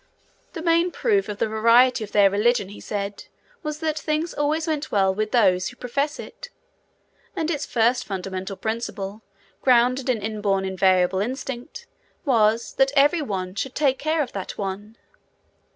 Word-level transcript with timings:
The 0.53 0.63
main 0.63 0.89
proof 0.89 1.29
of 1.29 1.37
the 1.37 1.47
verity 1.47 2.03
of 2.03 2.11
their 2.11 2.31
religion, 2.31 2.69
he 2.69 2.79
said, 2.81 3.25
was 3.61 3.77
that 3.81 3.99
things 3.99 4.33
always 4.33 4.65
went 4.65 4.91
well 4.91 5.13
with 5.13 5.31
those 5.31 5.67
who 5.67 5.75
profess 5.75 6.17
it; 6.17 6.49
and 7.35 7.51
its 7.51 7.67
first 7.67 8.05
fundamental 8.05 8.55
principle, 8.57 9.21
grounded 9.61 10.09
in 10.09 10.17
inborn 10.19 10.65
invariable 10.65 11.19
instinct, 11.19 11.85
was, 12.25 12.73
that 12.77 12.91
every 12.95 13.21
One 13.21 13.53
should 13.53 13.75
take 13.75 13.99
care 13.99 14.23
of 14.23 14.31
that 14.31 14.57
One. 14.57 14.97